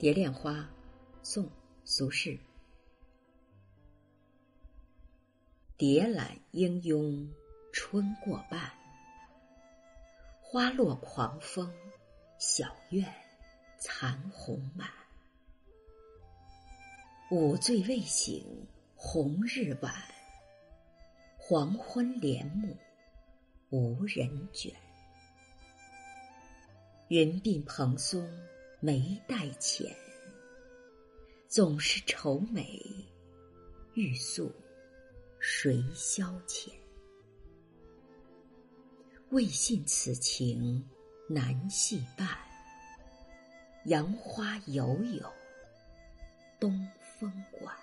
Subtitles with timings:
[0.00, 0.66] 蝶恋花，
[1.22, 1.44] 宋·
[1.84, 2.40] 苏轼。
[5.76, 7.30] 蝶懒应拥
[7.70, 8.72] 春过半，
[10.40, 11.70] 花落狂风
[12.38, 13.06] 小院
[13.78, 14.88] 残红满。
[17.30, 19.94] 午醉未醒红日晚，
[21.36, 22.74] 黄昏帘幕
[23.68, 24.72] 无人卷。
[27.08, 28.26] 云鬓蓬松。
[28.82, 29.94] 眉黛浅，
[31.46, 32.80] 总是愁眉
[33.92, 34.50] 欲诉
[35.38, 36.70] 谁消遣？
[39.28, 40.82] 未信此情
[41.28, 42.38] 难系伴，
[43.84, 45.30] 杨花犹有
[46.58, 47.76] 东风管。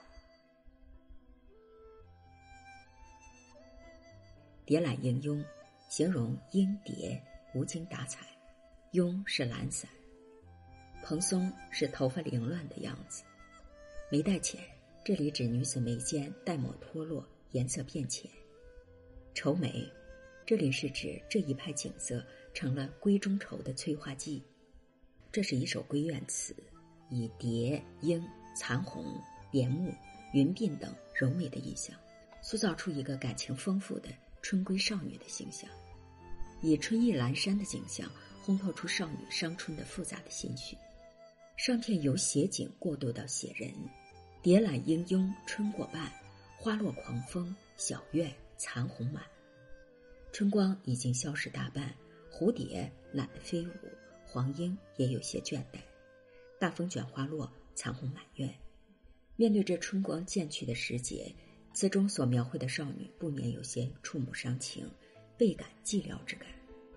[4.66, 5.46] 蝶懒应拥，
[5.90, 7.24] 形容莺蝶
[7.54, 8.26] 无精打采，
[8.94, 9.88] 慵是懒散。
[11.08, 13.24] 蓬松是头发凌乱的样子，
[14.12, 14.60] 眉黛浅，
[15.06, 18.30] 这里指女子眉间淡抹脱落，颜色变浅。
[19.34, 19.90] 愁眉，
[20.46, 22.22] 这里是指这一派景色
[22.54, 24.44] 成了闺中愁的催化剂。
[25.32, 26.54] 这是一首闺怨词，
[27.10, 28.22] 以蝶、莺、
[28.54, 29.06] 残红、
[29.54, 29.94] 帘幕、
[30.34, 31.98] 云鬓等柔美的意象，
[32.42, 34.10] 塑造出一个感情丰富的
[34.42, 35.70] 春闺少女的形象，
[36.62, 38.12] 以春意阑珊的景象
[38.46, 40.76] 烘托出少女伤春的复杂的心绪。
[41.58, 43.74] 上片由写景过渡到写人，
[44.44, 46.12] 蝶懒莺拥春过半，
[46.56, 49.24] 花落狂风小院残红满。
[50.32, 51.92] 春光已经消失大半，
[52.32, 53.72] 蝴蝶懒得飞舞，
[54.24, 55.80] 黄莺也有些倦怠。
[56.60, 58.54] 大风卷花落，残红满院。
[59.36, 61.34] 面对这春光渐去的时节，
[61.74, 64.88] 词中所描绘的少女不免有些触目伤情，
[65.36, 66.48] 倍感寂寥之感。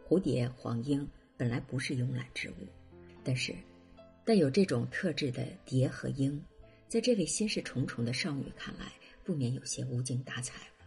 [0.06, 1.08] 蝴蝶、黄莺
[1.38, 2.66] 本来不是慵懒之物，
[3.24, 3.54] 但是。
[4.24, 6.42] 带有这种特质的蝶和莺，
[6.88, 8.92] 在这位心事重重的少女看来，
[9.24, 10.86] 不免有些无精打采了。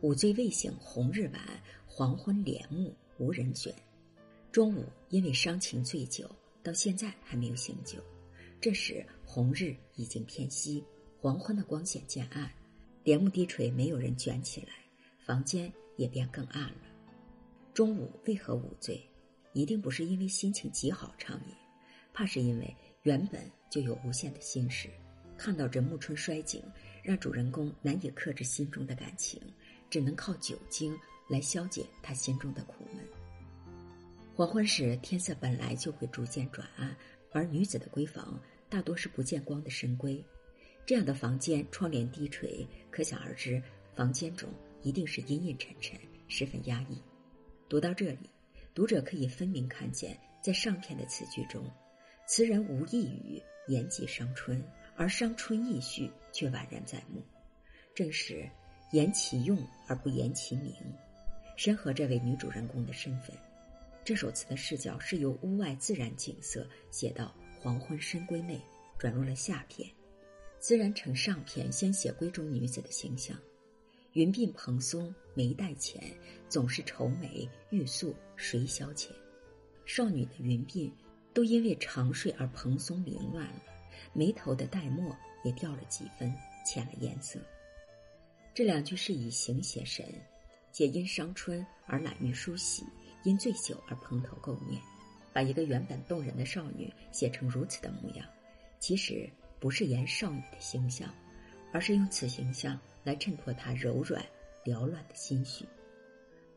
[0.00, 3.74] 午醉未醒红日晚，黄昏帘幕无人卷。
[4.52, 6.30] 中午因为伤情醉酒，
[6.62, 7.98] 到现在还没有醒酒。
[8.60, 10.84] 这时红日已经偏西，
[11.18, 12.52] 黄昏的光线渐暗，
[13.02, 14.74] 帘幕低垂，没有人卷起来，
[15.24, 16.82] 房间也变更暗了。
[17.72, 19.02] 中午为何午醉？
[19.52, 21.54] 一定不是因为心情极好畅饮。
[22.14, 24.88] 怕是因为原本就有无限的心事，
[25.36, 26.62] 看到这暮春衰景，
[27.02, 29.42] 让主人公难以克制心中的感情，
[29.90, 30.96] 只能靠酒精
[31.28, 33.04] 来消解他心中的苦闷。
[34.32, 36.96] 黄昏时，天色本来就会逐渐转暗，
[37.32, 40.22] 而女子的闺房大多是不见光的深闺，
[40.86, 43.60] 这样的房间窗帘低垂，可想而知，
[43.94, 44.48] 房间中
[44.82, 45.98] 一定是阴阴沉沉，
[46.28, 47.02] 十分压抑。
[47.68, 48.30] 读到这里，
[48.72, 51.68] 读者可以分明看见，在上片的词句中。
[52.26, 54.62] 词人无意语言及伤春，
[54.96, 57.22] 而伤春意绪却宛然在目，
[57.94, 58.48] 正是
[58.92, 60.74] 言其用而不言其名，
[61.54, 63.36] 深合这位女主人公的身份。
[64.04, 68.58] 这首词的视角是由屋外自然景色写到黄昏深闺内，
[68.98, 69.90] 转入了下片，
[70.58, 73.36] 自然成上片先写闺中女子的形象。
[74.14, 76.02] 云鬓蓬松，眉黛浅，
[76.48, 79.08] 总是愁眉欲诉谁消遣？
[79.84, 80.90] 少女的云鬓。
[81.34, 83.62] 都因为长睡而蓬松凌乱了，
[84.12, 86.32] 眉头的黛墨也掉了几分，
[86.64, 87.40] 浅了颜色。
[88.54, 90.06] 这两句是以形写神，
[90.70, 92.84] 皆因伤春而懒于梳洗，
[93.24, 94.80] 因醉酒而蓬头垢面，
[95.32, 98.24] 把一个原本动人的少女写成如此的模样，
[98.78, 99.28] 其实
[99.58, 101.12] 不是言少女的形象，
[101.72, 104.24] 而是用此形象来衬托她柔软
[104.64, 105.66] 缭乱的心绪。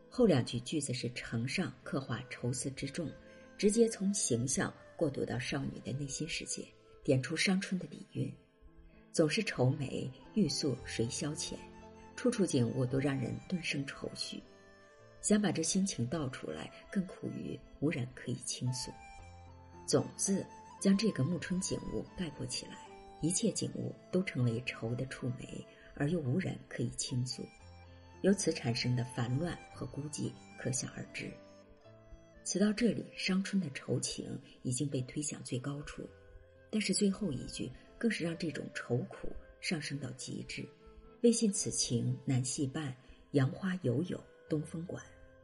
[0.08, 3.12] 后两句句子是承上刻画愁思之重。
[3.58, 6.64] 直接从形象过渡到少女的内心世界，
[7.04, 8.32] 点出伤春的底蕴。
[9.12, 11.56] 总是愁眉欲诉谁消遣，
[12.16, 14.42] 处处景物都让人顿生愁绪。
[15.22, 18.92] 想把这心情道出来，更苦于无人可以倾诉。
[19.88, 20.46] 总字
[20.80, 22.88] 将这个暮春景物概括起来，
[23.22, 25.66] 一切景物都成为愁的触媒，
[25.96, 27.44] 而又无人可以倾诉，
[28.22, 31.32] 由此产生的烦乱和孤寂，可想而知。
[32.48, 36.08] 词到这里，伤春的愁情已经被推向最高处，
[36.72, 39.28] 但是最后一句更是让这种愁苦
[39.60, 40.66] 上升到极致。
[41.24, 42.96] 未信此情难系伴，
[43.32, 45.04] 杨花犹有东风管。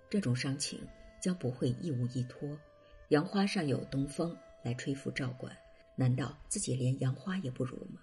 [0.09, 0.79] 这种伤情
[1.21, 2.57] 将不会一无依托。
[3.09, 4.33] 杨花上有东风
[4.63, 5.53] 来吹拂照管，
[5.97, 7.99] 难道自己连杨花也不如吗？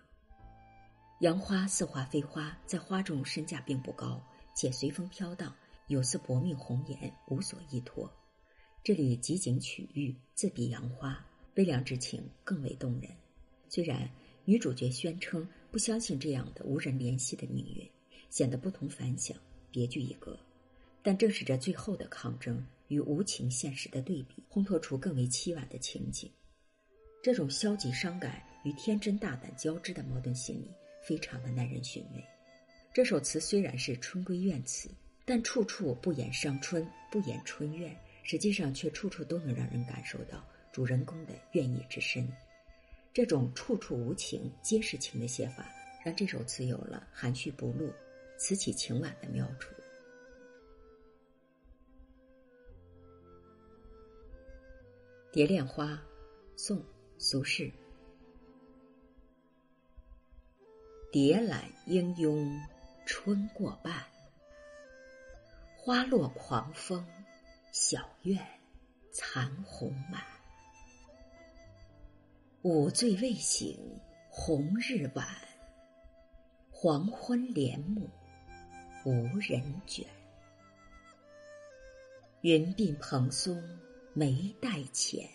[1.21, 4.23] 杨花似花非花，在花中身价并不高，
[4.55, 5.57] 且随风飘荡，
[5.87, 8.13] 有似薄命红颜，无所依托。
[8.83, 11.23] 这里集景取喻，自比杨花，
[11.53, 13.11] 悲凉之情更为动人。
[13.69, 14.11] 虽然
[14.47, 17.87] 女主角宣称不相信这样的无人怜惜的命运，
[18.31, 19.37] 显得不同凡响、
[19.71, 20.39] 别具一格，
[21.03, 26.31] 但正是这最后的抗争与无情现实的对比，烘托出更为凄婉的情景。
[27.23, 30.71] 这种消极伤感与天真大胆交织的矛盾心理，
[31.03, 32.25] 非常的耐人寻味。
[32.95, 34.89] 这首词虽然是春闺怨词，
[35.27, 37.95] 但处处不言伤春，不言春怨，
[38.31, 40.41] 实际上却处处都能让人感受到
[40.71, 42.33] 主人公的怨意之深。
[43.13, 45.69] 这种处处无情皆是情的写法，
[46.05, 47.93] 让这首词有了含蓄不露、
[48.39, 49.75] 词起情婉的妙处。
[55.33, 55.95] 《蝶恋花》，
[56.55, 56.81] 宋。
[57.19, 57.73] 苏轼：
[61.11, 62.49] 蝶懒莺拥
[63.05, 63.93] 春过半，
[65.77, 67.05] 花落狂风
[67.73, 68.45] 小院
[69.13, 70.23] 残红满。
[72.63, 73.79] 午醉未醒
[74.29, 75.27] 红日晚，
[76.71, 78.11] 黄昏帘幕
[79.05, 80.05] 无人卷。
[82.41, 83.63] 云鬓蓬松
[84.15, 85.29] 眉黛浅。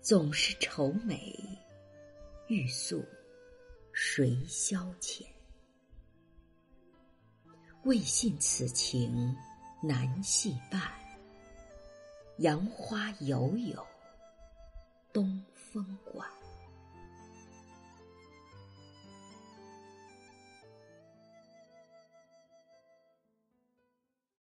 [0.00, 1.36] 总是愁美，
[2.48, 3.04] 欲诉
[3.92, 5.24] 谁消遣？
[7.84, 9.36] 未信此情
[9.82, 10.82] 南戏伴，
[12.36, 13.86] 杨花犹有
[15.10, 16.28] 东风管。